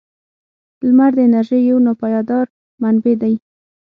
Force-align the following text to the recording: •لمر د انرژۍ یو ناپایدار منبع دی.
•لمر 0.87 1.11
د 1.15 1.19
انرژۍ 1.27 1.61
یو 1.69 1.77
ناپایدار 1.85 2.45
منبع 2.81 3.15
دی. 3.21 3.33